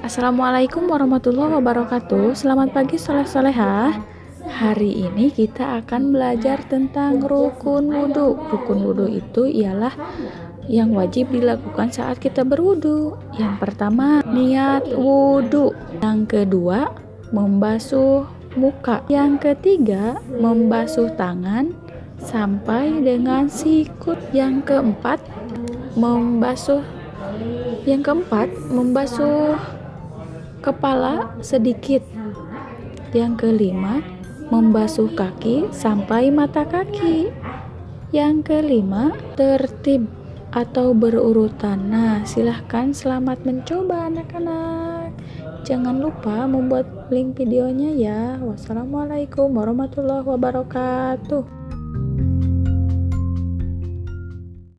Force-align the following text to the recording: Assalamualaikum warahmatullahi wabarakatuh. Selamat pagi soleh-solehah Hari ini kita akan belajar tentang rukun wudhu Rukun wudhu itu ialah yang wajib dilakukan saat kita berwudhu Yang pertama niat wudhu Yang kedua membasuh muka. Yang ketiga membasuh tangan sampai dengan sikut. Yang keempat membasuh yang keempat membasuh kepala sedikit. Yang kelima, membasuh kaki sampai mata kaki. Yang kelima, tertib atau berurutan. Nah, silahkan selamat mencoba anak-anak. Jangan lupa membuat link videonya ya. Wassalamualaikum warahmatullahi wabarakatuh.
Assalamualaikum 0.00 0.88
warahmatullahi 0.88 1.60
wabarakatuh. 1.60 2.32
Selamat 2.32 2.72
pagi 2.72 2.96
soleh-solehah 2.96 4.00
Hari 4.40 5.04
ini 5.04 5.28
kita 5.28 5.84
akan 5.84 6.16
belajar 6.16 6.64
tentang 6.64 7.20
rukun 7.20 7.92
wudhu 7.92 8.32
Rukun 8.48 8.80
wudhu 8.80 9.12
itu 9.12 9.44
ialah 9.44 9.92
yang 10.72 10.96
wajib 10.96 11.28
dilakukan 11.28 11.92
saat 11.92 12.16
kita 12.16 12.48
berwudhu 12.48 13.12
Yang 13.36 13.60
pertama 13.60 14.24
niat 14.24 14.88
wudhu 14.88 15.76
Yang 16.00 16.20
kedua 16.32 16.96
membasuh 17.28 18.24
muka. 18.56 19.04
Yang 19.12 19.52
ketiga 19.52 20.16
membasuh 20.32 21.12
tangan 21.14 21.76
sampai 22.24 23.04
dengan 23.04 23.52
sikut. 23.52 24.16
Yang 24.32 24.64
keempat 24.64 25.20
membasuh 25.92 26.80
yang 27.88 28.04
keempat 28.04 28.52
membasuh 28.68 29.56
kepala 30.60 31.34
sedikit. 31.40 32.04
Yang 33.10 33.32
kelima, 33.42 34.04
membasuh 34.54 35.10
kaki 35.10 35.72
sampai 35.74 36.30
mata 36.30 36.62
kaki. 36.62 37.32
Yang 38.14 38.36
kelima, 38.46 39.16
tertib 39.34 40.06
atau 40.50 40.94
berurutan. 40.94 41.90
Nah, 41.90 42.22
silahkan 42.22 42.94
selamat 42.94 43.42
mencoba 43.42 44.06
anak-anak. 44.10 45.14
Jangan 45.66 46.02
lupa 46.02 46.46
membuat 46.46 47.10
link 47.12 47.38
videonya 47.38 47.90
ya. 47.94 48.22
Wassalamualaikum 48.42 49.50
warahmatullahi 49.54 50.26
wabarakatuh. 50.26 51.59